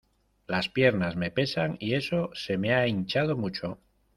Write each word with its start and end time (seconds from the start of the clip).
Las 0.47 0.67
piernas 0.67 1.15
me 1.15 1.29
pesan 1.29 1.77
y 1.79 1.93
eso 1.93 2.31
se 2.33 2.57
me 2.57 2.73
ha 2.73 2.87
hinchado 2.87 3.37
mucho. 3.37 3.79